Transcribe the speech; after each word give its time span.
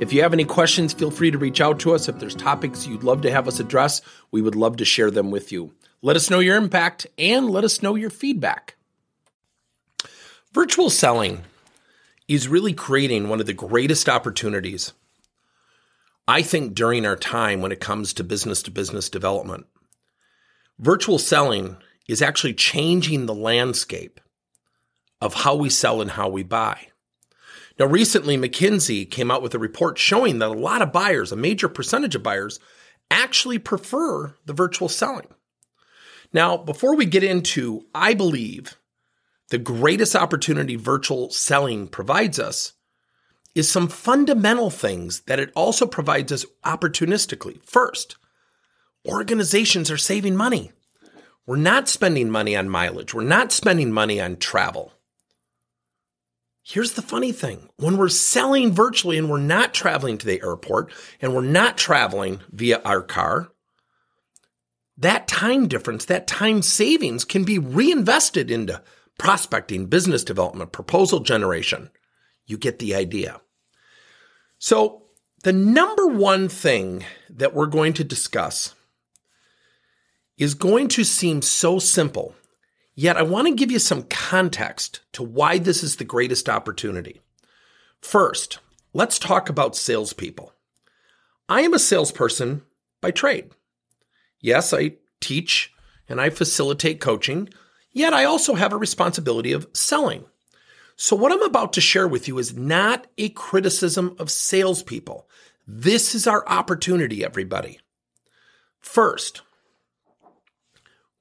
If 0.00 0.12
you 0.12 0.22
have 0.22 0.32
any 0.32 0.44
questions, 0.44 0.92
feel 0.92 1.12
free 1.12 1.30
to 1.30 1.38
reach 1.38 1.60
out 1.60 1.78
to 1.80 1.94
us. 1.94 2.08
If 2.08 2.18
there's 2.18 2.34
topics 2.34 2.86
you'd 2.86 3.04
love 3.04 3.22
to 3.22 3.30
have 3.30 3.46
us 3.46 3.60
address, 3.60 4.02
we 4.32 4.42
would 4.42 4.56
love 4.56 4.76
to 4.78 4.84
share 4.84 5.10
them 5.10 5.30
with 5.30 5.52
you. 5.52 5.72
Let 6.02 6.16
us 6.16 6.28
know 6.28 6.40
your 6.40 6.56
impact 6.56 7.06
and 7.16 7.48
let 7.48 7.62
us 7.62 7.80
know 7.80 7.94
your 7.94 8.10
feedback. 8.10 8.74
Virtual 10.52 10.90
selling 10.90 11.44
is 12.26 12.48
really 12.48 12.72
creating 12.72 13.28
one 13.28 13.38
of 13.38 13.46
the 13.46 13.52
greatest 13.52 14.08
opportunities, 14.08 14.92
I 16.26 16.42
think, 16.42 16.74
during 16.74 17.06
our 17.06 17.16
time 17.16 17.60
when 17.60 17.72
it 17.72 17.80
comes 17.80 18.12
to 18.14 18.24
business 18.24 18.62
to 18.64 18.72
business 18.72 19.08
development. 19.08 19.66
Virtual 20.78 21.18
selling 21.18 21.76
is 22.08 22.20
actually 22.20 22.54
changing 22.54 23.26
the 23.26 23.34
landscape 23.34 24.20
of 25.20 25.34
how 25.34 25.54
we 25.54 25.70
sell 25.70 26.00
and 26.00 26.10
how 26.10 26.28
we 26.28 26.42
buy. 26.42 26.88
Now, 27.78 27.86
recently, 27.86 28.36
McKinsey 28.36 29.10
came 29.10 29.30
out 29.30 29.42
with 29.42 29.54
a 29.54 29.58
report 29.58 29.98
showing 29.98 30.38
that 30.38 30.48
a 30.48 30.52
lot 30.52 30.82
of 30.82 30.92
buyers, 30.92 31.32
a 31.32 31.36
major 31.36 31.68
percentage 31.68 32.14
of 32.14 32.22
buyers, 32.22 32.60
actually 33.10 33.58
prefer 33.58 34.34
the 34.46 34.52
virtual 34.52 34.88
selling. 34.88 35.26
Now, 36.32 36.56
before 36.56 36.94
we 36.94 37.04
get 37.04 37.24
into, 37.24 37.86
I 37.94 38.14
believe 38.14 38.76
the 39.50 39.58
greatest 39.58 40.16
opportunity 40.16 40.76
virtual 40.76 41.30
selling 41.30 41.88
provides 41.88 42.38
us 42.38 42.72
is 43.54 43.70
some 43.70 43.88
fundamental 43.88 44.70
things 44.70 45.20
that 45.22 45.38
it 45.38 45.52
also 45.54 45.86
provides 45.86 46.32
us 46.32 46.44
opportunistically. 46.64 47.64
First, 47.64 48.16
organizations 49.06 49.90
are 49.90 49.96
saving 49.96 50.34
money. 50.34 50.72
We're 51.46 51.56
not 51.56 51.88
spending 51.88 52.30
money 52.30 52.56
on 52.56 52.68
mileage. 52.68 53.14
We're 53.14 53.22
not 53.22 53.52
spending 53.52 53.92
money 53.92 54.20
on 54.20 54.36
travel. 54.36 54.92
Here's 56.66 56.92
the 56.92 57.02
funny 57.02 57.30
thing 57.30 57.68
when 57.76 57.98
we're 57.98 58.08
selling 58.08 58.72
virtually 58.72 59.18
and 59.18 59.28
we're 59.28 59.38
not 59.38 59.74
traveling 59.74 60.16
to 60.16 60.26
the 60.26 60.40
airport 60.42 60.90
and 61.20 61.34
we're 61.34 61.42
not 61.42 61.76
traveling 61.76 62.40
via 62.50 62.80
our 62.86 63.02
car, 63.02 63.50
that 64.96 65.28
time 65.28 65.68
difference, 65.68 66.06
that 66.06 66.26
time 66.26 66.62
savings 66.62 67.26
can 67.26 67.44
be 67.44 67.58
reinvested 67.58 68.50
into 68.50 68.82
prospecting, 69.18 69.86
business 69.86 70.24
development, 70.24 70.72
proposal 70.72 71.20
generation. 71.20 71.90
You 72.46 72.56
get 72.56 72.78
the 72.78 72.94
idea. 72.94 73.42
So, 74.58 75.02
the 75.42 75.52
number 75.52 76.06
one 76.06 76.48
thing 76.48 77.04
that 77.28 77.52
we're 77.52 77.66
going 77.66 77.92
to 77.94 78.04
discuss 78.04 78.74
is 80.38 80.54
going 80.54 80.88
to 80.88 81.04
seem 81.04 81.42
so 81.42 81.78
simple 81.78 82.34
Yet 82.94 83.16
I 83.16 83.22
want 83.22 83.48
to 83.48 83.54
give 83.54 83.70
you 83.70 83.78
some 83.78 84.04
context 84.04 85.00
to 85.12 85.22
why 85.22 85.58
this 85.58 85.82
is 85.82 85.96
the 85.96 86.04
greatest 86.04 86.48
opportunity. 86.48 87.20
First, 88.00 88.58
let's 88.92 89.18
talk 89.18 89.48
about 89.48 89.76
salespeople. 89.76 90.52
I 91.48 91.62
am 91.62 91.74
a 91.74 91.78
salesperson 91.78 92.62
by 93.00 93.10
trade. 93.10 93.50
Yes, 94.40 94.72
I 94.72 94.92
teach 95.20 95.72
and 96.08 96.20
I 96.20 96.30
facilitate 96.30 97.00
coaching, 97.00 97.48
yet 97.92 98.14
I 98.14 98.24
also 98.24 98.54
have 98.54 98.72
a 98.72 98.78
responsibility 98.78 99.52
of 99.52 99.68
selling. 99.72 100.24
So, 100.96 101.16
what 101.16 101.32
I'm 101.32 101.42
about 101.42 101.72
to 101.72 101.80
share 101.80 102.06
with 102.06 102.28
you 102.28 102.38
is 102.38 102.56
not 102.56 103.06
a 103.18 103.30
criticism 103.30 104.14
of 104.18 104.30
salespeople. 104.30 105.28
This 105.66 106.14
is 106.14 106.26
our 106.26 106.46
opportunity, 106.48 107.24
everybody. 107.24 107.80
First, 108.80 109.42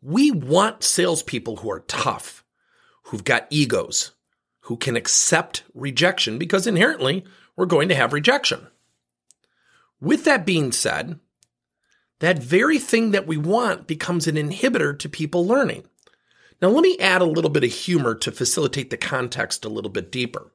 we 0.04 0.32
want 0.32 0.84
salespeople 0.84 1.58
who 1.58 1.72
are 1.72 1.80
tough, 1.82 2.44
who've 3.04 3.24
got 3.24 3.48
egos, 3.50 4.12
who 4.62 4.78
can 4.78 4.96
accept 4.96 5.64
rejection 5.74 6.38
because 6.38 6.68
inherently 6.68 7.24
we're 7.56 7.66
going 7.66 7.90
to 7.90 7.96
have 7.96 8.14
rejection. 8.14 8.68
With 10.02 10.26
that 10.26 10.46
being 10.46 10.72
said, 10.72 11.20
that 12.20 12.40
very 12.40 12.80
thing 12.80 13.12
that 13.12 13.28
we 13.28 13.38
want 13.38 13.88
becomes 13.88 14.28
an 14.28 14.36
inhibitor 14.36 14.98
to 15.00 15.10
people 15.10 15.46
learning. 15.46 15.84
Now, 16.62 16.70
let 16.70 16.84
me 16.84 16.98
add 17.00 17.22
a 17.22 17.26
little 17.26 17.50
bit 17.50 17.64
of 17.64 17.74
humor 17.74 18.16
to 18.16 18.32
facilitate 18.32 18.90
the 18.90 18.98
context 18.98 19.66
a 19.66 19.70
little 19.70 19.90
bit 19.92 20.12
deeper. 20.12 20.52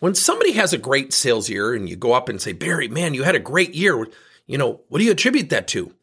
When 0.00 0.14
somebody 0.14 0.52
has 0.52 0.72
a 0.72 0.78
great 0.78 1.12
sales 1.12 1.48
year 1.48 1.74
and 1.74 1.88
you 1.88 1.96
go 1.96 2.12
up 2.12 2.28
and 2.28 2.40
say, 2.40 2.52
Barry, 2.52 2.88
man, 2.88 3.14
you 3.14 3.24
had 3.24 3.34
a 3.34 3.40
great 3.40 3.74
year, 3.74 4.06
you 4.46 4.58
know, 4.58 4.80
what 4.88 4.98
do 4.98 5.04
you 5.04 5.12
attribute 5.12 5.50
that 5.50 5.68
to? 5.68 5.94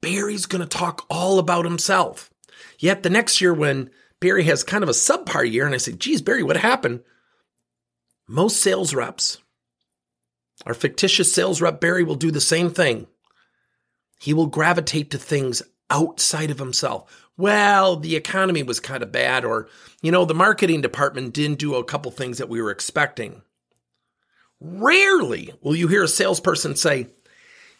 Barry's 0.00 0.46
going 0.46 0.62
to 0.62 0.68
talk 0.68 1.06
all 1.10 1.38
about 1.38 1.64
himself. 1.64 2.30
Yet 2.78 3.02
the 3.02 3.10
next 3.10 3.40
year, 3.40 3.52
when 3.52 3.90
Barry 4.20 4.44
has 4.44 4.64
kind 4.64 4.82
of 4.82 4.88
a 4.88 4.92
subpar 4.92 5.50
year, 5.50 5.66
and 5.66 5.74
I 5.74 5.78
say, 5.78 5.92
geez, 5.92 6.22
Barry, 6.22 6.42
what 6.42 6.56
happened? 6.56 7.00
Most 8.28 8.60
sales 8.60 8.94
reps, 8.94 9.38
our 10.66 10.74
fictitious 10.74 11.32
sales 11.32 11.60
rep 11.60 11.80
Barry 11.80 12.04
will 12.04 12.14
do 12.14 12.30
the 12.30 12.40
same 12.40 12.70
thing. 12.70 13.06
He 14.18 14.34
will 14.34 14.46
gravitate 14.46 15.10
to 15.10 15.18
things 15.18 15.62
outside 15.88 16.50
of 16.50 16.58
himself. 16.58 17.28
Well, 17.36 17.96
the 17.96 18.16
economy 18.16 18.62
was 18.62 18.78
kind 18.78 19.02
of 19.02 19.10
bad, 19.10 19.44
or, 19.44 19.68
you 20.02 20.12
know, 20.12 20.26
the 20.26 20.34
marketing 20.34 20.82
department 20.82 21.32
didn't 21.32 21.58
do 21.58 21.74
a 21.74 21.84
couple 21.84 22.10
things 22.10 22.38
that 22.38 22.50
we 22.50 22.60
were 22.60 22.70
expecting. 22.70 23.42
Rarely 24.60 25.54
will 25.62 25.74
you 25.74 25.88
hear 25.88 26.04
a 26.04 26.08
salesperson 26.08 26.76
say, 26.76 27.08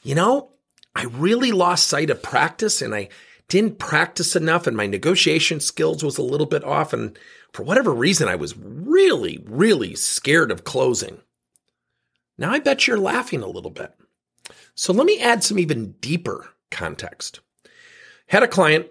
you 0.03 0.15
know, 0.15 0.51
I 0.95 1.05
really 1.05 1.53
lost 1.53 1.87
sight 1.87 2.11
of 2.11 2.23
practice 2.23 2.83
and 2.83 2.95
I 2.95 3.09
didn't 3.49 3.79
practice 3.79 4.37
enough 4.37 4.67
and 4.67 4.77
my 4.77 4.87
negotiation 4.87 5.61
skills 5.61 6.03
was 6.03 6.19
a 6.19 6.23
little 6.23 6.47
bit 6.47 6.65
off. 6.65 6.93
And 6.93 7.19
for 7.53 7.63
whatever 7.63 7.93
reason, 7.93 8.29
I 8.29 8.37
was 8.37 8.57
really, 8.57 9.43
really 9.45 9.95
scared 9.95 10.51
of 10.51 10.65
closing. 10.65 11.21
Now 12.39 12.53
I 12.53 12.59
bet 12.59 12.87
you're 12.87 12.99
laughing 12.99 13.43
a 13.43 13.49
little 13.49 13.71
bit. 13.71 13.93
So 14.75 14.93
let 14.93 15.07
me 15.07 15.21
add 15.21 15.45
some 15.45 15.59
even 15.59 15.93
deeper 16.01 16.49
context. 16.71 17.41
Had 18.29 18.43
a 18.43 18.49
client 18.49 18.87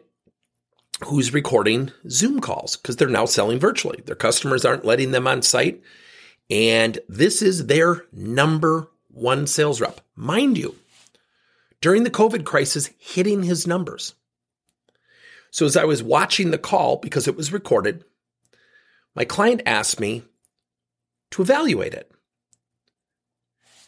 who's 1.05 1.33
recording 1.33 1.91
Zoom 2.09 2.41
calls 2.41 2.75
because 2.75 2.97
they're 2.97 3.07
now 3.07 3.25
selling 3.25 3.59
virtually. 3.59 4.01
Their 4.05 4.15
customers 4.15 4.65
aren't 4.65 4.85
letting 4.85 5.11
them 5.11 5.27
on 5.27 5.41
site. 5.41 5.81
And 6.49 6.99
this 7.07 7.41
is 7.41 7.67
their 7.67 8.05
number 8.11 8.89
one 9.09 9.47
sales 9.47 9.79
rep. 9.79 10.01
Mind 10.15 10.57
you, 10.57 10.75
during 11.81 12.03
the 12.03 12.11
COVID 12.11 12.45
crisis 12.45 12.89
hitting 12.97 13.43
his 13.43 13.65
numbers. 13.65 14.15
So 15.51 15.65
as 15.65 15.77
I 15.77 15.85
was 15.85 16.03
watching 16.03 16.51
the 16.51 16.57
call, 16.57 16.97
because 16.97 17.27
it 17.27 17.35
was 17.35 17.53
recorded, 17.53 18.03
my 19.15 19.25
client 19.25 19.61
asked 19.65 19.99
me 19.99 20.23
to 21.31 21.41
evaluate 21.41 21.93
it. 21.93 22.11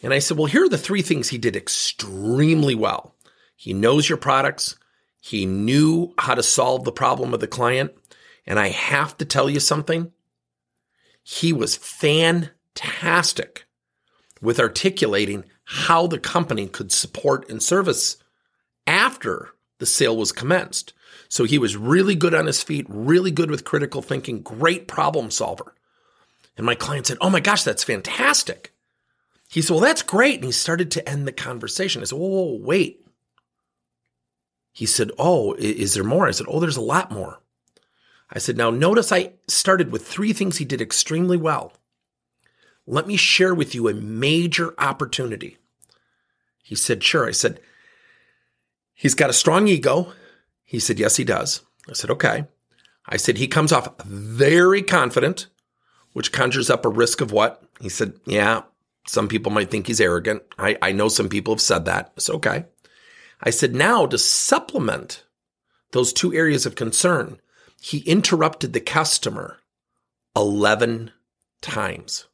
And 0.03 0.13
I 0.13 0.19
said, 0.19 0.37
well, 0.37 0.47
here 0.47 0.65
are 0.65 0.69
the 0.69 0.77
three 0.77 1.03
things 1.03 1.29
he 1.29 1.37
did 1.37 1.55
extremely 1.55 2.73
well. 2.73 3.15
He 3.55 3.73
knows 3.73 4.09
your 4.09 4.17
products. 4.17 4.75
He 5.19 5.45
knew 5.45 6.13
how 6.17 6.33
to 6.33 6.41
solve 6.41 6.83
the 6.83 6.91
problem 6.91 7.33
of 7.33 7.39
the 7.39 7.47
client. 7.47 7.91
And 8.47 8.57
I 8.57 8.69
have 8.69 9.15
to 9.17 9.25
tell 9.25 9.49
you 9.49 9.59
something. 9.59 10.11
He 11.21 11.53
was 11.53 11.75
fantastic 11.75 13.65
with 14.41 14.59
articulating 14.59 15.43
how 15.65 16.07
the 16.07 16.19
company 16.19 16.67
could 16.67 16.91
support 16.91 17.49
and 17.49 17.61
service 17.61 18.17
after 18.87 19.49
the 19.79 19.85
sale 19.85 20.17
was 20.17 20.31
commenced. 20.31 20.93
So 21.29 21.43
he 21.43 21.57
was 21.57 21.77
really 21.77 22.15
good 22.15 22.33
on 22.33 22.45
his 22.45 22.61
feet, 22.61 22.85
really 22.89 23.31
good 23.31 23.49
with 23.49 23.63
critical 23.63 24.01
thinking, 24.01 24.41
great 24.41 24.87
problem 24.87 25.31
solver. 25.31 25.73
And 26.57 26.65
my 26.65 26.75
client 26.75 27.07
said, 27.07 27.17
Oh 27.21 27.29
my 27.29 27.39
gosh, 27.39 27.63
that's 27.63 27.83
fantastic. 27.83 28.73
He 29.49 29.61
said, 29.61 29.73
Well, 29.73 29.83
that's 29.83 30.01
great. 30.01 30.35
And 30.35 30.45
he 30.45 30.51
started 30.51 30.91
to 30.91 31.09
end 31.09 31.27
the 31.27 31.31
conversation. 31.31 32.01
I 32.01 32.05
said, 32.05 32.19
Whoa, 32.19 32.27
whoa, 32.27 32.57
wait. 32.61 33.05
He 34.73 34.85
said, 34.85 35.11
Oh, 35.17 35.53
is 35.53 35.93
there 35.93 36.03
more? 36.03 36.27
I 36.27 36.31
said, 36.31 36.47
Oh, 36.49 36.59
there's 36.59 36.77
a 36.77 36.81
lot 36.81 37.11
more. 37.11 37.39
I 38.29 38.39
said, 38.39 38.57
Now 38.57 38.69
notice 38.69 39.11
I 39.11 39.33
started 39.47 39.91
with 39.91 40.05
three 40.05 40.33
things 40.33 40.57
he 40.57 40.65
did 40.65 40.81
extremely 40.81 41.37
well. 41.37 41.73
Let 42.85 43.07
me 43.07 43.15
share 43.15 43.53
with 43.53 43.73
you 43.73 43.87
a 43.87 43.93
major 43.93 44.73
opportunity. 44.77 45.57
He 46.61 46.75
said, 46.75 47.03
Sure. 47.03 47.27
I 47.27 47.31
said, 47.31 47.59
He's 48.93 49.15
got 49.15 49.29
a 49.29 49.33
strong 49.33 49.67
ego. 49.67 50.13
He 50.63 50.79
said, 50.79 50.99
Yes, 50.99 51.17
he 51.17 51.23
does. 51.23 51.61
I 51.89 51.93
said, 51.93 52.09
Okay. 52.11 52.45
I 53.07 53.17
said, 53.17 53.37
He 53.37 53.47
comes 53.47 53.71
off 53.71 54.01
very 54.03 54.81
confident, 54.81 55.47
which 56.13 56.31
conjures 56.31 56.69
up 56.69 56.85
a 56.85 56.89
risk 56.89 57.21
of 57.21 57.31
what? 57.31 57.63
He 57.79 57.89
said, 57.89 58.13
Yeah, 58.25 58.63
some 59.07 59.27
people 59.27 59.51
might 59.51 59.69
think 59.71 59.87
he's 59.87 60.01
arrogant. 60.01 60.43
I, 60.57 60.77
I 60.81 60.91
know 60.91 61.07
some 61.07 61.29
people 61.29 61.53
have 61.53 61.61
said 61.61 61.85
that. 61.85 62.11
It's 62.15 62.29
okay. 62.29 62.65
I 63.41 63.49
said, 63.49 63.73
now 63.73 64.05
to 64.05 64.17
supplement 64.17 65.23
those 65.91 66.13
two 66.13 66.33
areas 66.33 66.65
of 66.65 66.75
concern, 66.75 67.39
he 67.81 67.99
interrupted 67.99 68.73
the 68.73 68.79
customer 68.79 69.57
11 70.35 71.11
times. 71.61 72.27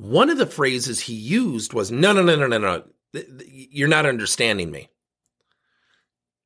One 0.00 0.30
of 0.30 0.38
the 0.38 0.46
phrases 0.46 1.00
he 1.00 1.12
used 1.12 1.74
was, 1.74 1.90
no, 1.90 2.14
no, 2.14 2.22
no, 2.22 2.34
no, 2.34 2.46
no, 2.46 2.56
no. 2.56 2.84
You're 3.46 3.86
not 3.86 4.06
understanding 4.06 4.70
me. 4.70 4.88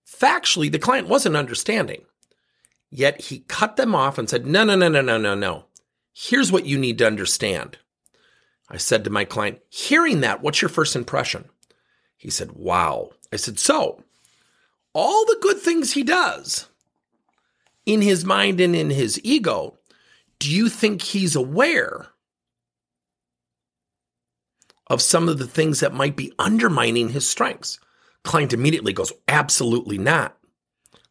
Factually, 0.04 0.72
the 0.72 0.80
client 0.80 1.06
wasn't 1.06 1.36
understanding. 1.36 2.04
Yet 2.90 3.20
he 3.20 3.44
cut 3.46 3.76
them 3.76 3.94
off 3.94 4.18
and 4.18 4.28
said, 4.28 4.44
no, 4.44 4.64
no, 4.64 4.74
no, 4.74 4.88
no, 4.88 5.02
no, 5.02 5.18
no, 5.18 5.36
no. 5.36 5.66
Here's 6.12 6.50
what 6.50 6.66
you 6.66 6.76
need 6.76 6.98
to 6.98 7.06
understand. 7.06 7.78
I 8.68 8.76
said 8.76 9.04
to 9.04 9.10
my 9.10 9.24
client, 9.24 9.60
hearing 9.68 10.20
that, 10.22 10.42
what's 10.42 10.60
your 10.60 10.68
first 10.68 10.96
impression? 10.96 11.44
He 12.16 12.30
said, 12.30 12.52
wow. 12.52 13.10
I 13.32 13.36
said, 13.36 13.60
so 13.60 14.02
all 14.94 15.24
the 15.26 15.38
good 15.40 15.60
things 15.60 15.92
he 15.92 16.02
does 16.02 16.66
in 17.86 18.02
his 18.02 18.24
mind 18.24 18.60
and 18.60 18.74
in 18.74 18.90
his 18.90 19.20
ego, 19.22 19.78
do 20.40 20.50
you 20.50 20.68
think 20.68 21.02
he's 21.02 21.36
aware 21.36 22.08
of 24.88 25.02
some 25.02 25.28
of 25.28 25.38
the 25.38 25.46
things 25.46 25.80
that 25.80 25.94
might 25.94 26.16
be 26.16 26.32
undermining 26.38 27.10
his 27.10 27.28
strengths? 27.28 27.78
Client 28.22 28.52
immediately 28.52 28.92
goes, 28.92 29.12
absolutely 29.28 29.98
not. 29.98 30.36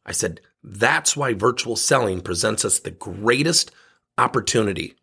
I 0.06 0.12
said, 0.12 0.42
that's 0.64 1.16
why 1.18 1.34
virtual 1.34 1.76
selling 1.76 2.22
presents 2.22 2.64
us 2.64 2.80
the 2.80 2.92
greatest 2.92 3.72
opportunity 4.18 4.96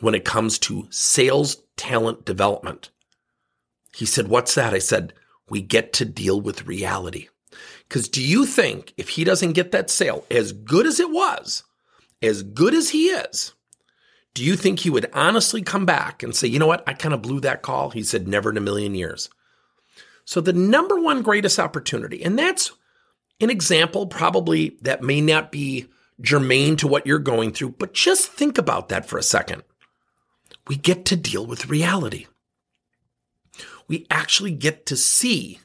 when 0.00 0.14
it 0.14 0.24
comes 0.24 0.58
to 0.60 0.86
sales 0.90 1.62
talent 1.76 2.24
development. 2.24 2.90
He 3.94 4.06
said, 4.06 4.28
What's 4.28 4.54
that? 4.54 4.74
I 4.74 4.78
said, 4.78 5.12
We 5.48 5.62
get 5.62 5.92
to 5.94 6.04
deal 6.04 6.40
with 6.40 6.66
reality. 6.66 7.28
Because 7.88 8.08
do 8.08 8.22
you 8.22 8.44
think 8.44 8.92
if 8.96 9.10
he 9.10 9.24
doesn't 9.24 9.52
get 9.52 9.70
that 9.72 9.90
sale, 9.90 10.24
as 10.30 10.52
good 10.52 10.86
as 10.86 10.98
it 10.98 11.10
was, 11.10 11.62
as 12.20 12.42
good 12.42 12.74
as 12.74 12.90
he 12.90 13.08
is, 13.08 13.54
do 14.34 14.44
you 14.44 14.56
think 14.56 14.80
he 14.80 14.90
would 14.90 15.08
honestly 15.12 15.62
come 15.62 15.86
back 15.86 16.22
and 16.22 16.34
say, 16.34 16.48
you 16.48 16.58
know 16.58 16.66
what, 16.66 16.82
I 16.86 16.92
kind 16.92 17.14
of 17.14 17.22
blew 17.22 17.40
that 17.40 17.62
call? 17.62 17.90
He 17.90 18.02
said, 18.02 18.26
never 18.26 18.50
in 18.50 18.56
a 18.56 18.60
million 18.60 18.94
years. 18.94 19.30
So 20.24 20.40
the 20.40 20.52
number 20.52 21.00
one 21.00 21.22
greatest 21.22 21.58
opportunity, 21.58 22.22
and 22.22 22.38
that's 22.38 22.72
an 23.40 23.50
example 23.50 24.06
probably 24.06 24.76
that 24.82 25.02
may 25.02 25.20
not 25.20 25.52
be 25.52 25.86
germane 26.20 26.76
to 26.76 26.88
what 26.88 27.06
you're 27.06 27.18
going 27.18 27.52
through, 27.52 27.70
but 27.70 27.94
just 27.94 28.30
think 28.30 28.58
about 28.58 28.88
that 28.88 29.06
for 29.06 29.18
a 29.18 29.22
second. 29.22 29.62
We 30.66 30.76
get 30.76 31.04
to 31.06 31.16
deal 31.16 31.46
with 31.46 31.68
reality. 31.68 32.26
We 33.86 34.06
actually 34.10 34.52
get 34.52 34.86
to 34.86 34.96
see 34.96 35.60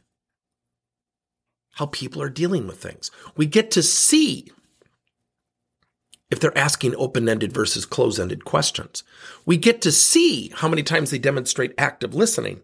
how 1.74 1.86
people 1.86 2.22
are 2.22 2.30
dealing 2.30 2.68
with 2.68 2.82
things. 2.82 3.10
We 3.38 3.46
get 3.46 3.72
to 3.72 3.82
see 3.82 4.52
if 6.30 6.40
they're 6.40 6.58
asking 6.58 6.96
open 6.96 7.28
ended 7.28 7.52
versus 7.52 7.86
close 7.86 8.20
ended 8.20 8.46
questions. 8.46 9.04
We 9.46 9.58
get 9.58 9.82
to 9.82 9.92
see 9.92 10.52
how 10.56 10.68
many 10.68 10.84
times 10.84 11.12
they 11.12 11.18
demonstrate 11.18 11.74
active 11.78 12.14
listening 12.14 12.62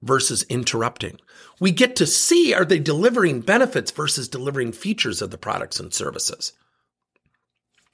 versus 0.00 0.42
interrupting. 0.44 1.20
We 1.60 1.70
get 1.70 1.94
to 1.96 2.06
see 2.06 2.54
are 2.54 2.64
they 2.64 2.78
delivering 2.78 3.40
benefits 3.40 3.90
versus 3.90 4.28
delivering 4.28 4.72
features 4.72 5.22
of 5.22 5.30
the 5.30 5.38
products 5.38 5.78
and 5.78 5.92
services. 5.92 6.52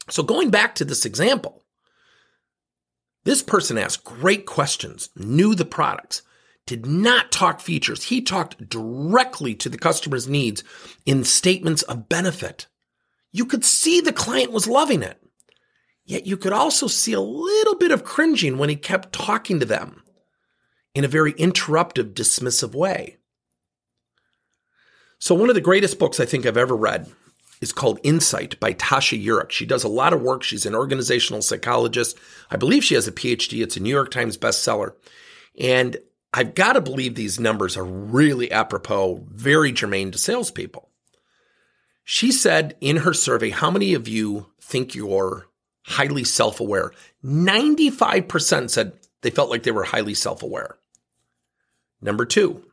So, 0.09 0.23
going 0.23 0.51
back 0.51 0.75
to 0.77 0.85
this 0.85 1.05
example, 1.05 1.63
this 3.25 3.43
person 3.43 3.77
asked 3.77 4.05
great 4.05 4.47
questions, 4.47 5.11
knew 5.15 5.55
the 5.55 5.67
products, 5.67 6.23
did 6.65 6.87
not 6.87 7.31
talk 7.31 7.61
features. 7.61 8.05
He 8.05 8.23
talked 8.23 8.71
directly 8.71 9.55
to 9.57 9.69
the 9.69 9.79
customer's 9.79 10.29
needs 10.29 10.65
in 11.05 11.25
statements 11.25 11.83
of 11.83 12.09
benefit. 12.09 12.67
You 13.33 13.45
could 13.45 13.65
see 13.65 14.01
the 14.01 14.13
client 14.13 14.53
was 14.53 14.67
loving 14.67 15.03
it. 15.03 15.21
Yet 16.05 16.27
you 16.27 16.39
could 16.39 16.55
also 16.55 16.87
see 16.87 17.13
a 17.13 17.21
little 17.21 17.77
bit 17.77 17.91
of 17.91 18.05
cringing 18.05 18.57
when 18.57 18.71
he 18.71 18.77
kept 18.77 19.13
talking 19.13 19.61
to 19.61 19.67
them 19.67 20.03
in 20.95 21.05
a 21.05 21.09
very 21.09 21.35
interruptive, 21.35 22.15
dismissive 22.15 22.75
way. 22.75 23.19
So, 25.19 25.35
one 25.35 25.49
of 25.49 25.55
the 25.55 25.61
greatest 25.61 25.99
books 25.99 26.19
I 26.19 26.25
think 26.25 26.47
I've 26.47 26.57
ever 26.57 26.77
read 26.77 27.13
is 27.61 27.73
called 27.73 28.01
Insight 28.03 28.59
by 28.61 28.73
Tasha 28.73 29.23
Eurich. 29.23 29.51
She 29.51 29.67
does 29.67 29.85
a 29.85 29.89
lot 29.89 30.13
of 30.13 30.23
work. 30.23 30.43
She's 30.43 30.65
an 30.65 30.75
organizational 30.75 31.43
psychologist. 31.43 32.17
I 32.51 32.57
believe 32.57 32.85
she 32.85 32.95
has 32.95 33.09
a 33.09 33.13
PhD. 33.13 33.63
It's 33.63 33.77
a 33.77 33.81
New 33.81 33.91
York 33.91 34.11
Times 34.11 34.39
bestseller. 34.39 34.93
And 35.59 35.97
I've 36.33 36.55
got 36.55 36.75
to 36.75 36.81
believe 36.81 37.15
these 37.15 37.41
numbers 37.41 37.77
are 37.77 37.85
really 37.85 38.51
apropos, 38.53 39.25
very 39.31 39.73
germane 39.73 40.13
to 40.13 40.19
salespeople. 40.19 40.88
She 42.11 42.33
said 42.33 42.75
in 42.81 42.97
her 42.97 43.13
survey, 43.13 43.51
How 43.51 43.71
many 43.71 43.93
of 43.93 44.09
you 44.09 44.47
think 44.63 44.95
you're 44.95 45.47
highly 45.83 46.25
self 46.25 46.59
aware? 46.59 46.91
95% 47.23 48.71
said 48.71 48.95
they 49.21 49.29
felt 49.29 49.51
like 49.51 49.63
they 49.63 49.73
were 49.73 49.85
highly 49.85 50.15
self 50.15 50.43
aware. 50.43 50.79
Number 52.01 52.25
two, 52.25 52.65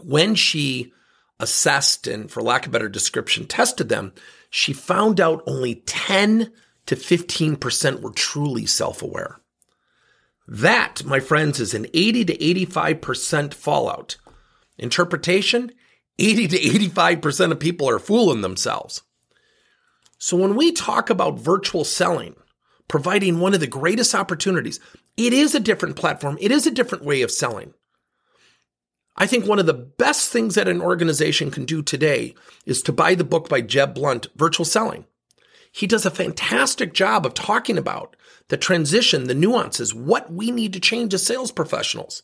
when 0.00 0.34
she 0.34 0.92
assessed 1.38 2.08
and, 2.08 2.28
for 2.28 2.42
lack 2.42 2.66
of 2.66 2.72
better 2.72 2.88
description, 2.88 3.46
tested 3.46 3.88
them, 3.88 4.12
she 4.50 4.72
found 4.72 5.20
out 5.20 5.44
only 5.46 5.76
10 5.76 6.50
to 6.86 6.96
15% 6.96 8.00
were 8.00 8.10
truly 8.10 8.66
self 8.66 9.02
aware. 9.02 9.38
That, 10.48 11.04
my 11.04 11.20
friends, 11.20 11.60
is 11.60 11.74
an 11.74 11.86
80 11.94 12.24
to 12.24 12.36
85% 12.38 13.54
fallout. 13.54 14.16
Interpretation 14.78 15.70
80 16.18 16.48
to 16.48 16.58
85% 16.58 17.52
of 17.52 17.60
people 17.60 17.88
are 17.88 17.98
fooling 17.98 18.42
themselves. 18.42 19.02
So 20.18 20.36
when 20.36 20.54
we 20.54 20.72
talk 20.72 21.10
about 21.10 21.40
virtual 21.40 21.84
selling, 21.84 22.36
providing 22.86 23.40
one 23.40 23.54
of 23.54 23.60
the 23.60 23.66
greatest 23.66 24.14
opportunities, 24.14 24.78
it 25.16 25.32
is 25.32 25.54
a 25.54 25.60
different 25.60 25.96
platform, 25.96 26.38
it 26.40 26.52
is 26.52 26.66
a 26.66 26.70
different 26.70 27.04
way 27.04 27.22
of 27.22 27.30
selling. 27.30 27.74
I 29.16 29.26
think 29.26 29.46
one 29.46 29.58
of 29.58 29.66
the 29.66 29.74
best 29.74 30.30
things 30.30 30.54
that 30.54 30.68
an 30.68 30.80
organization 30.80 31.50
can 31.50 31.64
do 31.64 31.82
today 31.82 32.34
is 32.64 32.82
to 32.82 32.92
buy 32.92 33.14
the 33.14 33.24
book 33.24 33.48
by 33.48 33.60
Jeb 33.60 33.94
Blount, 33.94 34.28
Virtual 34.36 34.64
Selling. 34.64 35.06
He 35.70 35.86
does 35.86 36.06
a 36.06 36.10
fantastic 36.10 36.92
job 36.92 37.26
of 37.26 37.34
talking 37.34 37.76
about 37.76 38.16
the 38.48 38.56
transition, 38.56 39.24
the 39.24 39.34
nuances, 39.34 39.94
what 39.94 40.32
we 40.32 40.50
need 40.50 40.72
to 40.74 40.80
change 40.80 41.14
as 41.14 41.26
sales 41.26 41.52
professionals. 41.52 42.22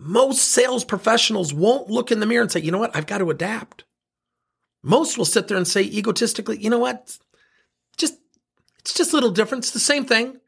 Most 0.00 0.44
sales 0.44 0.84
professionals 0.84 1.52
won't 1.52 1.90
look 1.90 2.12
in 2.12 2.20
the 2.20 2.26
mirror 2.26 2.42
and 2.42 2.52
say, 2.52 2.60
you 2.60 2.70
know 2.70 2.78
what, 2.78 2.94
I've 2.94 3.08
got 3.08 3.18
to 3.18 3.30
adapt. 3.30 3.82
Most 4.80 5.18
will 5.18 5.24
sit 5.24 5.48
there 5.48 5.56
and 5.56 5.66
say 5.66 5.82
egotistically, 5.82 6.62
you 6.62 6.70
know 6.70 6.78
what, 6.78 7.18
just, 7.96 8.14
it's 8.78 8.94
just 8.94 9.12
a 9.12 9.16
little 9.16 9.32
different. 9.32 9.64
It's 9.64 9.72
the 9.72 9.80
same 9.80 10.04
thing. 10.04 10.38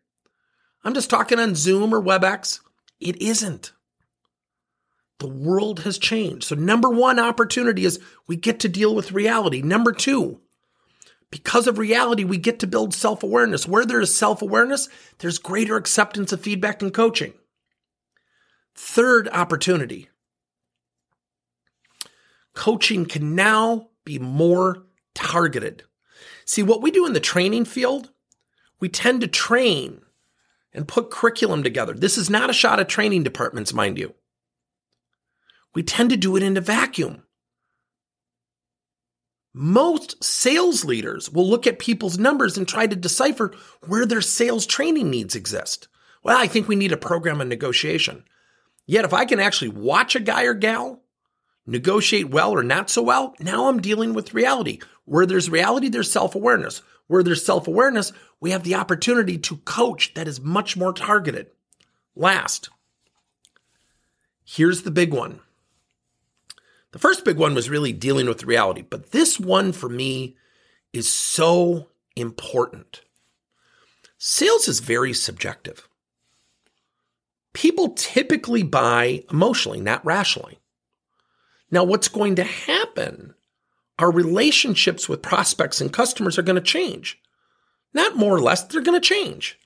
I'm 0.84 0.94
just 0.94 1.10
talking 1.10 1.40
on 1.40 1.56
Zoom 1.56 1.92
or 1.92 2.00
WebEx. 2.00 2.60
It 3.00 3.20
isn't. 3.20 3.72
The 5.18 5.26
world 5.26 5.80
has 5.80 5.98
changed. 5.98 6.44
So, 6.44 6.54
number 6.54 6.88
one 6.88 7.18
opportunity 7.18 7.84
is 7.84 7.98
we 8.28 8.36
get 8.36 8.60
to 8.60 8.68
deal 8.68 8.94
with 8.94 9.12
reality. 9.12 9.62
Number 9.62 9.92
two, 9.92 10.40
because 11.30 11.66
of 11.66 11.76
reality, 11.76 12.22
we 12.22 12.38
get 12.38 12.60
to 12.60 12.66
build 12.68 12.94
self 12.94 13.22
awareness. 13.24 13.66
Where 13.68 13.84
there 13.84 14.00
is 14.00 14.16
self 14.16 14.40
awareness, 14.42 14.88
there's 15.18 15.38
greater 15.38 15.76
acceptance 15.76 16.32
of 16.32 16.40
feedback 16.40 16.80
and 16.80 16.94
coaching. 16.94 17.34
Third 18.74 19.28
opportunity 19.28 20.08
coaching 22.54 23.06
can 23.06 23.34
now 23.34 23.88
be 24.04 24.18
more 24.18 24.84
targeted. 25.14 25.84
See, 26.44 26.62
what 26.62 26.82
we 26.82 26.90
do 26.90 27.06
in 27.06 27.12
the 27.12 27.20
training 27.20 27.64
field, 27.64 28.10
we 28.80 28.88
tend 28.88 29.20
to 29.20 29.28
train 29.28 30.02
and 30.72 30.88
put 30.88 31.10
curriculum 31.10 31.62
together. 31.62 31.94
This 31.94 32.18
is 32.18 32.30
not 32.30 32.50
a 32.50 32.54
shot 32.54 32.80
at 32.80 32.88
training 32.88 33.22
departments, 33.22 33.72
mind 33.72 33.98
you. 33.98 34.14
We 35.74 35.82
tend 35.82 36.10
to 36.10 36.16
do 36.16 36.36
it 36.36 36.42
in 36.42 36.56
a 36.56 36.60
vacuum. 36.60 37.22
Most 39.52 40.22
sales 40.22 40.84
leaders 40.84 41.30
will 41.30 41.48
look 41.48 41.66
at 41.66 41.78
people's 41.78 42.18
numbers 42.18 42.56
and 42.56 42.68
try 42.68 42.86
to 42.86 42.96
decipher 42.96 43.52
where 43.86 44.06
their 44.06 44.20
sales 44.20 44.64
training 44.66 45.10
needs 45.10 45.34
exist. 45.34 45.88
Well, 46.22 46.38
I 46.38 46.46
think 46.46 46.68
we 46.68 46.76
need 46.76 46.92
a 46.92 46.96
program 46.96 47.40
on 47.40 47.48
negotiation. 47.48 48.24
Yet, 48.90 49.04
if 49.04 49.14
I 49.14 49.24
can 49.24 49.38
actually 49.38 49.68
watch 49.68 50.16
a 50.16 50.20
guy 50.20 50.42
or 50.42 50.52
gal 50.52 51.00
negotiate 51.64 52.28
well 52.28 52.50
or 52.50 52.64
not 52.64 52.90
so 52.90 53.02
well, 53.02 53.36
now 53.38 53.68
I'm 53.68 53.80
dealing 53.80 54.14
with 54.14 54.34
reality. 54.34 54.80
Where 55.04 55.26
there's 55.26 55.48
reality, 55.48 55.88
there's 55.88 56.10
self 56.10 56.34
awareness. 56.34 56.82
Where 57.06 57.22
there's 57.22 57.46
self 57.46 57.68
awareness, 57.68 58.12
we 58.40 58.50
have 58.50 58.64
the 58.64 58.74
opportunity 58.74 59.38
to 59.38 59.58
coach 59.58 60.14
that 60.14 60.26
is 60.26 60.40
much 60.40 60.76
more 60.76 60.92
targeted. 60.92 61.52
Last, 62.16 62.68
here's 64.44 64.82
the 64.82 64.90
big 64.90 65.14
one 65.14 65.38
the 66.90 66.98
first 66.98 67.24
big 67.24 67.36
one 67.36 67.54
was 67.54 67.70
really 67.70 67.92
dealing 67.92 68.26
with 68.26 68.42
reality, 68.42 68.82
but 68.82 69.12
this 69.12 69.38
one 69.38 69.70
for 69.70 69.88
me 69.88 70.36
is 70.92 71.08
so 71.08 71.90
important. 72.16 73.02
Sales 74.18 74.66
is 74.66 74.80
very 74.80 75.12
subjective. 75.12 75.88
People 77.52 77.90
typically 77.90 78.62
buy 78.62 79.24
emotionally, 79.30 79.80
not 79.80 80.04
rationally. 80.04 80.58
Now, 81.70 81.84
what's 81.84 82.08
going 82.08 82.36
to 82.36 82.44
happen? 82.44 83.34
Our 83.98 84.10
relationships 84.10 85.08
with 85.08 85.22
prospects 85.22 85.80
and 85.80 85.92
customers 85.92 86.38
are 86.38 86.42
going 86.42 86.56
to 86.56 86.62
change. 86.62 87.20
Not 87.92 88.16
more 88.16 88.34
or 88.34 88.40
less, 88.40 88.62
they're 88.62 88.82
going 88.82 89.00
to 89.00 89.06
change. 89.06 89.58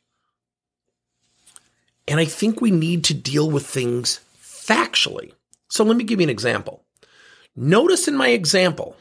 And 2.07 2.21
I 2.21 2.25
think 2.25 2.61
we 2.61 2.71
need 2.71 3.05
to 3.05 3.15
deal 3.15 3.51
with 3.51 3.67
things 3.67 4.21
factually. 4.41 5.33
So 5.69 5.85
let 5.85 5.97
me 5.97 6.05
give 6.05 6.21
you 6.21 6.25
an 6.25 6.31
example. 6.31 6.85
Notice 7.57 8.09
in 8.09 8.17
my 8.17 8.29
example, 8.29 8.97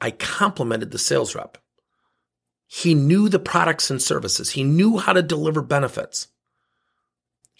I 0.00 0.10
complimented 0.12 0.90
the 0.90 0.98
sales 0.98 1.34
rep. 1.34 1.58
He 2.66 2.94
knew 2.94 3.28
the 3.28 3.38
products 3.38 3.90
and 3.90 4.00
services. 4.00 4.50
He 4.50 4.64
knew 4.64 4.98
how 4.98 5.12
to 5.12 5.22
deliver 5.22 5.60
benefits. 5.60 6.28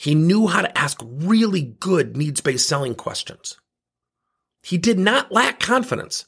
He 0.03 0.17
knew 0.17 0.49
how 0.49 0.63
to 0.63 0.77
ask 0.77 1.01
really 1.05 1.63
good 1.63 2.17
needs 2.17 2.41
based 2.41 2.69
selling 2.69 2.97
questions. 2.97 3.57
He 4.61 4.77
did 4.77 4.99
not 4.99 5.31
lack 5.31 5.61
confidence. 5.61 6.27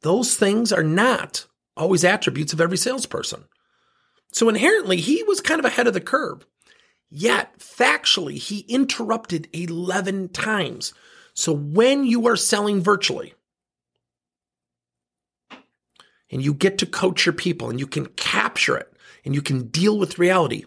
Those 0.00 0.36
things 0.36 0.72
are 0.72 0.82
not 0.82 1.46
always 1.76 2.02
attributes 2.02 2.54
of 2.54 2.62
every 2.62 2.78
salesperson. 2.78 3.44
So 4.32 4.48
inherently, 4.48 4.96
he 4.96 5.22
was 5.24 5.42
kind 5.42 5.58
of 5.58 5.66
ahead 5.66 5.86
of 5.86 5.92
the 5.92 6.00
curve. 6.00 6.46
Yet, 7.10 7.58
factually, 7.58 8.38
he 8.38 8.60
interrupted 8.60 9.50
11 9.52 10.30
times. 10.30 10.94
So 11.34 11.52
when 11.52 12.06
you 12.06 12.26
are 12.26 12.36
selling 12.36 12.80
virtually, 12.80 13.34
and 16.30 16.42
you 16.42 16.54
get 16.54 16.78
to 16.78 16.86
coach 16.86 17.26
your 17.26 17.34
people 17.34 17.68
and 17.68 17.78
you 17.78 17.86
can 17.86 18.06
capture 18.06 18.78
it 18.78 18.90
and 19.26 19.34
you 19.34 19.42
can 19.42 19.66
deal 19.68 19.98
with 19.98 20.18
reality, 20.18 20.64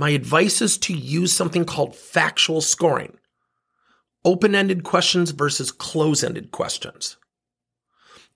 my 0.00 0.10
advice 0.10 0.62
is 0.62 0.78
to 0.78 0.94
use 0.94 1.32
something 1.32 1.64
called 1.64 1.94
factual 1.94 2.60
scoring 2.60 3.16
open 4.24 4.54
ended 4.54 4.84
questions 4.84 5.30
versus 5.30 5.70
close 5.72 6.24
ended 6.24 6.50
questions, 6.50 7.16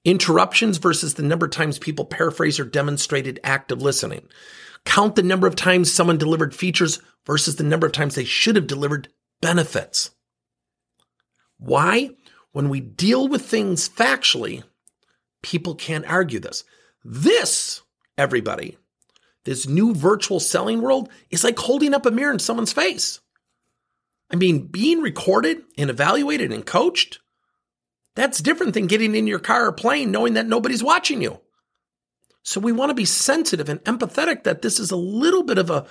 interruptions 0.04 0.78
versus 0.78 1.14
the 1.14 1.23
number 1.23 1.47
of 1.47 1.52
times 1.52 1.78
people 1.78 2.04
paraphrase 2.04 2.59
or 2.61 2.64
demonstrated 2.64 3.40
active 3.42 3.83
listening. 3.83 4.26
Count 4.85 5.16
the 5.16 5.23
number 5.23 5.47
of 5.47 5.56
times 5.56 5.92
someone 5.92 6.18
delivered 6.18 6.54
features 6.54 7.00
versus 7.26 7.56
the 7.56 7.64
number 7.64 7.87
of 7.87 7.92
times 7.92 8.14
they 8.14 8.25
should 8.25 8.56
have 8.56 8.66
delivered 8.66 9.09
benefits. 9.42 10.11
Why? 11.59 12.11
When 12.52 12.68
we 12.68 12.80
deal 12.80 13.28
with 13.28 13.44
things 13.44 13.88
factually, 13.88 14.62
People 15.44 15.75
can't 15.75 16.06
argue 16.06 16.40
this. 16.40 16.64
This, 17.04 17.83
everybody, 18.16 18.78
this 19.45 19.69
new 19.69 19.95
virtual 19.95 20.41
selling 20.41 20.81
world 20.81 21.09
is 21.31 21.45
like 21.45 21.59
holding 21.59 21.95
up 21.95 22.07
a 22.07 22.11
mirror 22.11 22.33
in 22.33 22.39
someone's 22.39 22.73
face. 22.73 23.21
I 24.31 24.37
mean, 24.37 24.67
being 24.67 25.01
recorded 25.01 25.63
and 25.77 25.91
evaluated 25.91 26.53
and 26.53 26.65
coached, 26.65 27.21
that's 28.15 28.41
different 28.41 28.75
than 28.75 28.87
getting 28.87 29.15
in 29.15 29.27
your 29.27 29.39
car 29.39 29.67
or 29.67 29.73
plane 29.73 30.11
knowing 30.11 30.35
that 30.35 30.47
nobody's 30.47 30.83
watching 30.83 31.21
you. 31.21 31.41
So 32.43 32.61
we 32.61 32.73
want 32.73 32.91
to 32.91 32.95
be 32.95 33.05
sensitive 33.05 33.69
and 33.69 33.83
empathetic 33.85 34.45
that 34.45 34.63
this 34.63 34.79
is 34.79 34.91
a 34.91 34.97
little 34.97 35.43
bit 35.43 35.59
of 35.59 35.71
a, 35.71 35.87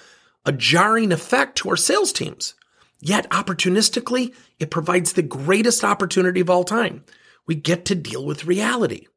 a 0.45 0.51
jarring 0.51 1.12
effect 1.12 1.57
to 1.57 1.69
our 1.69 1.77
sales 1.77 2.13
teams. 2.13 2.53
Yet 3.00 3.29
opportunistically, 3.31 4.33
it 4.60 4.72
provides 4.72 5.13
the 5.13 5.24
greatest 5.24 5.83
opportunity 5.83 6.39
of 6.39 6.50
all 6.50 6.63
time. 6.63 7.03
We 7.45 7.55
get 7.55 7.86
to 7.86 7.95
deal 7.95 8.25
with 8.25 8.45
reality. 8.45 9.07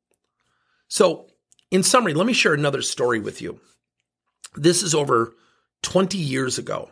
So, 0.88 1.28
in 1.70 1.82
summary, 1.82 2.14
let 2.14 2.26
me 2.26 2.32
share 2.32 2.54
another 2.54 2.82
story 2.82 3.20
with 3.20 3.40
you. 3.40 3.60
This 4.56 4.82
is 4.82 4.94
over 4.94 5.34
20 5.82 6.18
years 6.18 6.58
ago. 6.58 6.90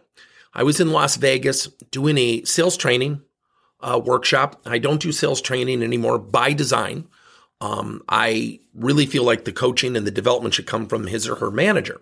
I 0.53 0.63
was 0.63 0.81
in 0.81 0.91
Las 0.91 1.17
Vegas 1.17 1.67
doing 1.91 2.17
a 2.19 2.45
sales 2.45 2.77
training 2.77 3.23
uh, 3.81 4.01
workshop. 4.05 4.61
I 4.65 4.79
don't 4.79 5.01
do 5.01 5.13
sales 5.13 5.41
training 5.41 5.83
anymore 5.83 6.19
by 6.19 6.53
design. 6.53 7.09
Um, 7.61 8.03
I 8.09 8.61
really 8.75 9.07
feel 9.07 9.25
like 9.25 9.45
the 9.45 9.53
coaching 9.53 9.97
and 9.97 10.07
the 10.07 10.11
development 10.11 10.55
should 10.55 10.67
come 10.67 10.87
from 10.87 11.07
his 11.07 11.29
or 11.29 11.37
her 11.37 11.51
manager. 11.51 12.01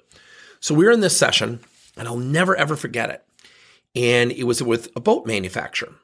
So 0.61 0.75
we 0.75 0.85
were 0.85 0.93
in 0.93 1.01
this 1.01 1.17
session, 1.17 1.61
and 1.97 2.07
I'll 2.09 2.17
never 2.17 2.57
ever 2.57 2.77
forget 2.77 3.11
it. 3.11 3.25
And 3.95 4.33
it 4.33 4.45
was 4.45 4.63
with 4.63 4.89
a 4.97 5.01
boat 5.01 5.27
manufacturer. 5.27 5.95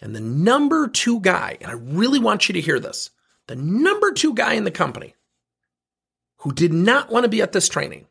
And 0.00 0.14
the 0.14 0.20
number 0.20 0.88
two 0.88 1.20
guy, 1.20 1.56
and 1.60 1.70
I 1.70 1.74
really 1.74 2.18
want 2.18 2.48
you 2.48 2.52
to 2.54 2.60
hear 2.60 2.78
this 2.80 3.10
the 3.46 3.56
number 3.56 4.12
two 4.12 4.34
guy 4.34 4.54
in 4.54 4.64
the 4.64 4.70
company 4.70 5.14
who 6.38 6.52
did 6.52 6.72
not 6.72 7.10
want 7.10 7.24
to 7.24 7.28
be 7.28 7.42
at 7.42 7.52
this 7.52 7.68
training 7.68 8.06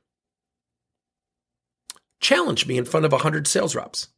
challenged 2.19 2.67
me 2.67 2.77
in 2.77 2.85
front 2.85 3.05
of 3.05 3.11
100 3.11 3.47
sales 3.47 3.75
reps. 3.75 4.09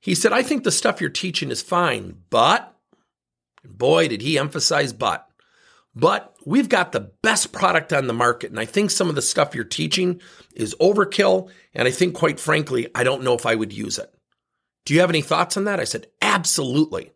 He 0.00 0.14
said, 0.14 0.32
I 0.32 0.42
think 0.42 0.64
the 0.64 0.72
stuff 0.72 1.00
you're 1.00 1.10
teaching 1.10 1.50
is 1.50 1.62
fine, 1.62 2.18
but, 2.30 2.76
boy, 3.64 4.08
did 4.08 4.22
he 4.22 4.38
emphasize 4.38 4.92
but. 4.92 5.26
But 5.94 6.34
we've 6.44 6.68
got 6.68 6.92
the 6.92 7.12
best 7.22 7.52
product 7.52 7.92
on 7.92 8.06
the 8.06 8.12
market. 8.12 8.50
And 8.50 8.58
I 8.58 8.64
think 8.64 8.90
some 8.90 9.08
of 9.08 9.14
the 9.14 9.22
stuff 9.22 9.54
you're 9.54 9.64
teaching 9.64 10.20
is 10.54 10.74
overkill. 10.80 11.50
And 11.72 11.86
I 11.86 11.90
think, 11.90 12.14
quite 12.14 12.40
frankly, 12.40 12.88
I 12.94 13.04
don't 13.04 13.22
know 13.22 13.34
if 13.34 13.46
I 13.46 13.54
would 13.54 13.72
use 13.72 13.98
it. 13.98 14.12
Do 14.84 14.92
you 14.92 15.00
have 15.00 15.10
any 15.10 15.22
thoughts 15.22 15.56
on 15.56 15.64
that? 15.64 15.80
I 15.80 15.84
said, 15.84 16.08
absolutely. 16.20 17.12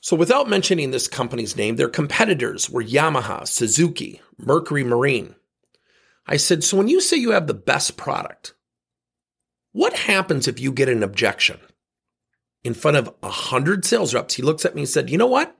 So, 0.00 0.16
without 0.16 0.48
mentioning 0.48 0.90
this 0.90 1.08
company's 1.08 1.56
name, 1.56 1.76
their 1.76 1.88
competitors 1.88 2.70
were 2.70 2.82
Yamaha, 2.82 3.46
Suzuki, 3.46 4.20
Mercury 4.38 4.84
Marine. 4.84 5.34
I 6.26 6.36
said, 6.36 6.64
So 6.64 6.76
when 6.76 6.88
you 6.88 7.00
say 7.00 7.16
you 7.16 7.30
have 7.30 7.46
the 7.46 7.54
best 7.54 7.96
product, 7.96 8.54
what 9.72 9.92
happens 9.92 10.48
if 10.48 10.58
you 10.58 10.72
get 10.72 10.88
an 10.88 11.02
objection? 11.02 11.60
In 12.64 12.74
front 12.74 12.96
of 12.96 13.14
a 13.22 13.30
hundred 13.30 13.84
sales 13.84 14.14
reps, 14.14 14.34
he 14.34 14.42
looks 14.42 14.64
at 14.64 14.74
me 14.74 14.82
and 14.82 14.88
said, 14.88 15.10
You 15.10 15.18
know 15.18 15.26
what? 15.26 15.56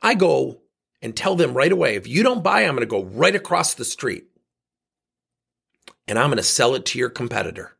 I 0.00 0.14
go 0.14 0.60
and 1.02 1.16
tell 1.16 1.36
them 1.36 1.54
right 1.54 1.72
away, 1.72 1.96
if 1.96 2.06
you 2.06 2.22
don't 2.22 2.44
buy, 2.44 2.62
I'm 2.62 2.76
going 2.76 2.80
to 2.80 2.86
go 2.86 3.04
right 3.04 3.34
across 3.34 3.74
the 3.74 3.84
street 3.84 4.26
and 6.06 6.18
I'm 6.18 6.28
going 6.28 6.36
to 6.36 6.42
sell 6.42 6.74
it 6.74 6.86
to 6.86 6.98
your 6.98 7.10
competitor. 7.10 7.76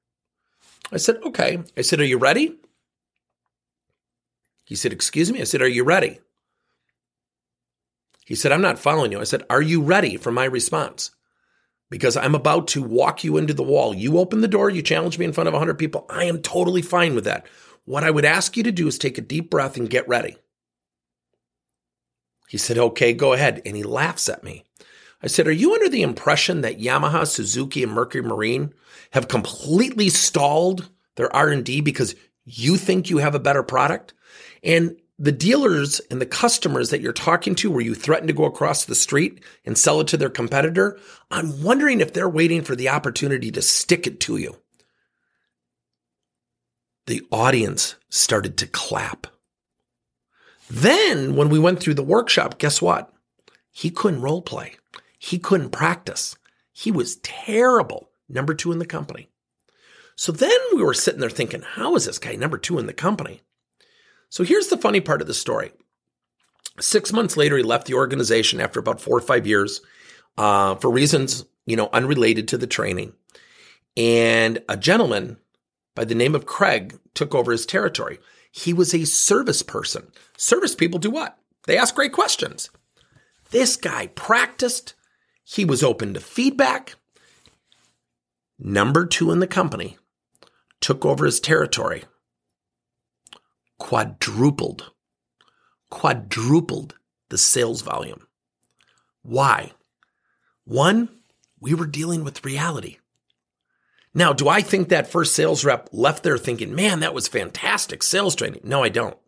I 0.90 0.97
said, 0.97 1.18
Okay. 1.25 1.62
I 1.76 1.83
said, 1.83 2.00
Are 2.00 2.04
you 2.04 2.18
ready? 2.18 2.56
He 4.64 4.75
said, 4.75 4.92
Excuse 4.92 5.33
me? 5.33 5.40
I 5.40 5.45
said, 5.45 5.62
Are 5.62 5.68
you 5.68 5.85
ready? 5.85 6.21
He 8.25 8.35
said, 8.35 8.50
I'm 8.50 8.62
not 8.62 8.80
following 8.80 9.12
you. 9.12 9.21
I 9.21 9.25
said, 9.25 9.45
Are 9.49 9.62
you 9.62 9.80
ready 9.80 10.16
for 10.16 10.33
my 10.33 10.45
response? 10.45 11.12
Because 11.88 12.16
I'm 12.16 12.35
about 12.35 12.66
to 12.69 12.83
walk 12.83 13.23
you 13.23 13.37
into 13.37 13.55
the 13.55 13.62
wall. 13.62 13.95
You 13.95 14.19
open 14.19 14.40
the 14.40 14.49
door, 14.49 14.71
you 14.71 14.83
challenge 14.83 15.19
me 15.19 15.25
in 15.25 15.33
front 15.33 15.49
of 15.49 15.55
100 15.55 15.75
people. 15.75 16.07
I 16.11 16.25
am 16.25 16.43
totally 16.43 16.83
fine 16.83 17.14
with 17.14 17.25
that. 17.25 17.47
What 17.85 18.02
I 18.02 18.11
would 18.11 18.25
ask 18.25 18.57
you 18.57 18.64
to 18.64 18.73
do 18.73 18.88
is 18.88 18.99
take 18.99 19.19
a 19.19 19.23
deep 19.23 19.50
breath 19.50 19.76
and 19.76 19.88
get 19.88 20.09
ready. 20.09 20.37
He 22.49 22.59
said, 22.59 22.78
Okay, 22.78 23.12
go 23.12 23.33
ahead. 23.33 23.62
And 23.64 23.76
he 23.76 23.83
laughs 23.83 24.28
at 24.28 24.45
me. 24.45 24.64
I 25.23 25.28
said, 25.28 25.47
Are 25.47 25.52
you 25.52 25.75
under 25.75 25.88
the 25.88 26.02
impression 26.02 26.61
that 26.61 26.81
Yamaha, 26.81 27.26
Suzuki, 27.26 27.83
and 27.83 27.93
Mercury 27.93 28.23
Marine 28.23 28.75
have 29.12 29.28
completely 29.28 30.09
stalled 30.09 30.88
their 31.14 31.35
R&D 31.35 31.81
because 31.81 32.14
you 32.45 32.76
think 32.76 33.09
you 33.11 33.19
have 33.19 33.35
a 33.35 33.40
better 33.40 33.62
product? 33.62 34.14
And 34.62 34.97
the 35.18 35.32
dealers 35.32 36.00
and 36.11 36.20
the 36.20 36.26
customers 36.26 36.90
that 36.90 37.00
you're 37.00 37.12
talking 37.12 37.54
to 37.56 37.70
where 37.70 37.80
you 37.80 37.94
threaten 37.94 38.26
to 38.26 38.35
go 38.35 38.44
across 38.44 38.85
the 38.85 38.94
street 38.94 39.42
and 39.64 39.78
sell 39.78 40.00
it 40.00 40.08
to 40.08 40.16
their 40.16 40.28
competitor, 40.28 40.99
I'm 41.30 41.62
wondering 41.62 42.00
if 42.00 42.12
they're 42.12 42.28
waiting 42.28 42.62
for 42.62 42.76
the 42.76 42.90
opportunity 42.90 43.50
to 43.52 43.62
stick 43.62 44.06
it 44.06 44.20
to 44.20 44.37
you. 44.37 44.56
The 47.06 47.23
audience 47.30 47.94
started 48.11 48.58
to 48.58 48.66
clap. 48.66 49.26
Then, 50.68 51.37
when 51.37 51.49
we 51.49 51.58
went 51.58 51.80
through 51.80 51.94
the 51.94 52.02
workshop, 52.02 52.58
guess 52.58 52.82
what? 52.82 53.12
He 53.70 53.90
couldn't 53.90 54.23
role 54.23 54.42
play. 54.42 54.75
He 55.18 55.38
couldn't 55.38 55.70
practice. 55.70 56.37
He 56.73 56.90
was 56.90 57.16
terrible, 57.16 58.11
number 58.28 58.54
two 58.54 58.73
in 58.73 58.80
the 58.80 58.87
company. 58.87 59.28
So 60.16 60.32
then 60.32 60.58
we 60.75 60.82
were 60.82 60.94
sitting 60.94 61.20
there 61.20 61.30
thinking, 61.30 61.62
how 61.62 61.94
is 61.94 62.06
this 62.06 62.18
guy 62.18 62.35
number 62.35 62.58
two 62.58 62.78
in 62.78 62.87
the 62.87 62.92
company? 62.92 63.42
So 64.37 64.45
here's 64.45 64.69
the 64.69 64.76
funny 64.76 65.00
part 65.00 65.23
of 65.23 65.26
the 65.26 65.33
story. 65.33 65.73
Six 66.78 67.11
months 67.11 67.38
later, 67.38 67.57
he 67.57 67.62
left 67.62 67.87
the 67.87 67.95
organization 67.95 68.61
after 68.61 68.78
about 68.78 69.00
four 69.00 69.16
or 69.16 69.23
five 69.23 69.47
years 69.47 69.81
uh, 70.37 70.75
for 70.75 70.90
reasons, 70.90 71.47
you 71.64 71.75
know, 71.75 71.88
unrelated 71.90 72.47
to 72.49 72.59
the 72.59 72.66
training. 72.66 73.14
And 73.97 74.62
a 74.69 74.76
gentleman 74.76 75.38
by 75.95 76.05
the 76.05 76.14
name 76.14 76.35
of 76.35 76.45
Craig 76.45 76.99
took 77.14 77.35
over 77.35 77.50
his 77.50 77.64
territory. 77.64 78.19
He 78.52 78.75
was 78.75 78.93
a 78.93 79.07
service 79.07 79.62
person. 79.62 80.12
Service 80.37 80.75
people 80.75 80.99
do 80.99 81.11
what? 81.11 81.38
They 81.66 81.78
ask 81.78 81.95
great 81.95 82.12
questions. 82.12 82.69
This 83.52 83.75
guy 83.75 84.09
practiced. 84.09 84.93
He 85.45 85.64
was 85.64 85.83
open 85.83 86.12
to 86.12 86.21
feedback. 86.21 86.97
Number 88.59 89.07
two 89.07 89.33
in 89.33 89.38
the 89.38 89.47
company 89.47 89.97
took 90.83 91.07
over 91.07 91.25
his 91.25 91.40
territory 91.40 92.05
quadrupled, 93.78 94.92
quadrupled 95.90 96.95
the 97.28 97.38
sales 97.38 97.83
volume. 97.83 98.26
Why? 99.23 99.73
One, 100.64 101.09
we 101.61 101.75
were 101.75 101.87
dealing 101.87 102.25
with 102.25 102.45
reality. 102.45 102.99
Now, 104.14 104.33
do 104.33 104.49
I 104.49 104.62
think 104.62 104.88
that 104.88 105.11
first 105.11 105.35
sales 105.35 105.64
rep 105.64 105.88
left 105.92 106.23
there 106.23 106.38
thinking, 106.38 106.75
man, 106.75 107.00
that 107.00 107.14
was 107.14 107.28
fantastic 107.28 108.02
sales 108.02 108.35
training? 108.35 108.62
No, 108.64 108.83
I 108.83 108.88
don't. 108.88 109.18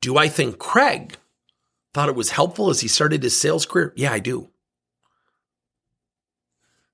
Do 0.00 0.16
I 0.16 0.28
think 0.28 0.58
Craig 0.58 1.16
thought 1.92 2.08
it 2.08 2.14
was 2.14 2.30
helpful 2.30 2.70
as 2.70 2.80
he 2.80 2.88
started 2.88 3.22
his 3.22 3.38
sales 3.38 3.66
career? 3.66 3.92
Yeah, 3.96 4.12
I 4.12 4.18
do. 4.18 4.50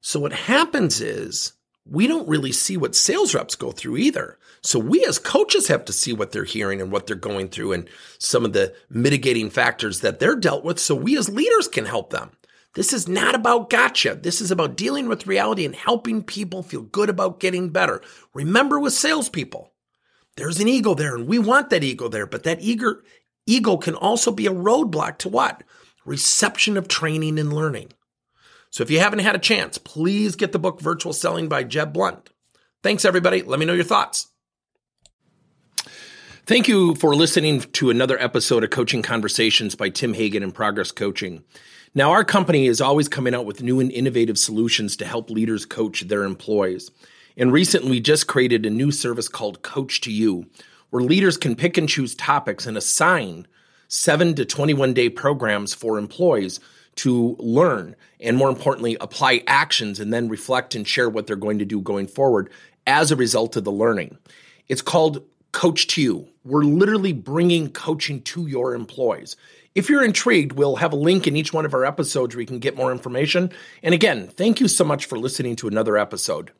So 0.00 0.20
what 0.20 0.32
happens 0.32 1.00
is 1.00 1.52
we 1.84 2.06
don't 2.06 2.28
really 2.28 2.52
see 2.52 2.76
what 2.76 2.94
sales 2.94 3.34
reps 3.34 3.56
go 3.56 3.72
through 3.72 3.96
either. 3.96 4.38
So 4.62 4.78
we 4.78 5.04
as 5.04 5.18
coaches 5.18 5.68
have 5.68 5.84
to 5.86 5.92
see 5.92 6.12
what 6.12 6.32
they're 6.32 6.44
hearing 6.44 6.80
and 6.80 6.92
what 6.92 7.06
they're 7.06 7.16
going 7.16 7.48
through 7.48 7.72
and 7.72 7.88
some 8.18 8.44
of 8.44 8.52
the 8.52 8.74
mitigating 8.90 9.50
factors 9.50 10.00
that 10.00 10.18
they're 10.18 10.36
dealt 10.36 10.64
with 10.64 10.78
so 10.78 10.94
we 10.94 11.16
as 11.16 11.28
leaders 11.28 11.68
can 11.68 11.86
help 11.86 12.10
them. 12.10 12.30
This 12.74 12.92
is 12.92 13.08
not 13.08 13.34
about 13.34 13.70
gotcha. 13.70 14.14
This 14.14 14.40
is 14.40 14.50
about 14.50 14.76
dealing 14.76 15.08
with 15.08 15.26
reality 15.26 15.64
and 15.64 15.74
helping 15.74 16.22
people 16.22 16.62
feel 16.62 16.82
good 16.82 17.08
about 17.08 17.40
getting 17.40 17.70
better. 17.70 18.00
Remember 18.32 18.78
with 18.78 18.92
salespeople, 18.92 19.72
there's 20.36 20.60
an 20.60 20.68
ego 20.68 20.94
there 20.94 21.16
and 21.16 21.26
we 21.26 21.38
want 21.38 21.70
that 21.70 21.82
ego 21.82 22.08
there, 22.08 22.26
but 22.26 22.44
that 22.44 22.60
eager 22.60 23.02
ego 23.46 23.76
can 23.76 23.94
also 23.94 24.30
be 24.30 24.46
a 24.46 24.52
roadblock 24.52 25.18
to 25.18 25.28
what? 25.28 25.64
Reception 26.04 26.76
of 26.76 26.86
training 26.86 27.38
and 27.38 27.52
learning. 27.52 27.92
So 28.70 28.82
if 28.82 28.90
you 28.90 29.00
haven't 29.00 29.18
had 29.18 29.34
a 29.34 29.40
chance, 29.40 29.78
please 29.78 30.36
get 30.36 30.52
the 30.52 30.58
book 30.58 30.80
Virtual 30.80 31.12
Selling 31.12 31.48
by 31.48 31.64
Jeb 31.64 31.92
Blount. 31.92 32.30
Thanks, 32.82 33.04
everybody. 33.04 33.42
Let 33.42 33.58
me 33.58 33.66
know 33.66 33.74
your 33.74 33.84
thoughts. 33.84 34.28
Thank 36.46 36.68
you 36.68 36.94
for 36.94 37.14
listening 37.14 37.60
to 37.60 37.90
another 37.90 38.20
episode 38.20 38.64
of 38.64 38.70
Coaching 38.70 39.02
Conversations 39.02 39.74
by 39.74 39.88
Tim 39.88 40.14
Hagen 40.14 40.42
and 40.42 40.54
Progress 40.54 40.92
Coaching. 40.92 41.44
Now, 41.94 42.12
our 42.12 42.24
company 42.24 42.66
is 42.66 42.80
always 42.80 43.08
coming 43.08 43.34
out 43.34 43.44
with 43.44 43.62
new 43.62 43.80
and 43.80 43.90
innovative 43.90 44.38
solutions 44.38 44.96
to 44.96 45.04
help 45.04 45.30
leaders 45.30 45.66
coach 45.66 46.02
their 46.02 46.22
employees. 46.22 46.90
And 47.36 47.52
recently, 47.52 47.90
we 47.90 48.00
just 48.00 48.28
created 48.28 48.64
a 48.64 48.70
new 48.70 48.92
service 48.92 49.28
called 49.28 49.62
Coach 49.62 50.00
to 50.02 50.12
You, 50.12 50.46
where 50.90 51.02
leaders 51.02 51.36
can 51.36 51.56
pick 51.56 51.76
and 51.76 51.88
choose 51.88 52.14
topics 52.14 52.66
and 52.66 52.76
assign 52.76 53.46
seven 53.88 54.34
to 54.36 54.44
21 54.44 54.94
day 54.94 55.08
programs 55.08 55.74
for 55.74 55.98
employees 55.98 56.60
to 57.00 57.36
learn 57.38 57.96
and 58.20 58.36
more 58.36 58.50
importantly, 58.50 58.96
apply 59.00 59.42
actions 59.46 60.00
and 60.00 60.12
then 60.12 60.28
reflect 60.28 60.74
and 60.74 60.86
share 60.86 61.08
what 61.08 61.26
they're 61.26 61.36
going 61.36 61.58
to 61.58 61.64
do 61.64 61.80
going 61.80 62.06
forward 62.06 62.50
as 62.86 63.10
a 63.10 63.16
result 63.16 63.56
of 63.56 63.64
the 63.64 63.72
learning. 63.72 64.18
It's 64.68 64.82
called 64.82 65.22
Coach 65.52 65.86
to 65.88 66.02
You. 66.02 66.28
We're 66.44 66.64
literally 66.64 67.12
bringing 67.12 67.70
coaching 67.70 68.20
to 68.22 68.46
your 68.46 68.74
employees. 68.74 69.36
If 69.74 69.88
you're 69.88 70.04
intrigued, 70.04 70.52
we'll 70.52 70.76
have 70.76 70.92
a 70.92 70.96
link 70.96 71.26
in 71.26 71.36
each 71.36 71.52
one 71.52 71.64
of 71.64 71.74
our 71.74 71.84
episodes 71.84 72.34
where 72.34 72.40
you 72.40 72.46
can 72.46 72.58
get 72.58 72.76
more 72.76 72.92
information. 72.92 73.50
And 73.82 73.94
again, 73.94 74.28
thank 74.28 74.60
you 74.60 74.68
so 74.68 74.84
much 74.84 75.06
for 75.06 75.18
listening 75.18 75.56
to 75.56 75.68
another 75.68 75.96
episode. 75.96 76.50